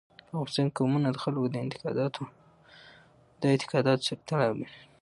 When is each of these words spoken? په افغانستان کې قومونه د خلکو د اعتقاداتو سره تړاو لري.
په 0.09 0.13
افغانستان 0.35 0.67
کې 0.69 0.75
قومونه 0.77 1.07
د 1.11 1.17
خلکو 1.23 1.47
د 1.51 1.53
اعتقاداتو 3.53 4.07
سره 4.07 4.21
تړاو 4.27 4.59
لري. 4.61 4.79